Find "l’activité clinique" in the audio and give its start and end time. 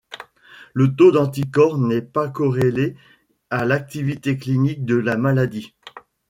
3.65-4.83